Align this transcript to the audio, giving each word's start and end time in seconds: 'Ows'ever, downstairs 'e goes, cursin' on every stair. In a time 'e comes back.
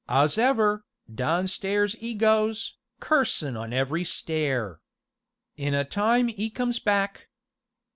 'Ows'ever, 0.09 0.83
downstairs 1.13 1.95
'e 1.99 2.15
goes, 2.15 2.75
cursin' 2.99 3.55
on 3.55 3.71
every 3.71 4.03
stair. 4.03 4.79
In 5.57 5.75
a 5.75 5.85
time 5.85 6.27
'e 6.27 6.49
comes 6.49 6.79
back. 6.79 7.27